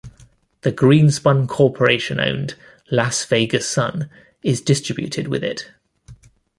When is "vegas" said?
3.25-3.69